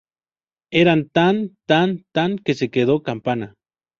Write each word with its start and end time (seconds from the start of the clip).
Era 0.79 0.95
tan, 1.19 1.41
tan, 1.71 1.95
tan 2.11 2.35
que 2.45 2.55
se 2.61 2.71
quedó 2.71 3.03
campana 3.03 3.53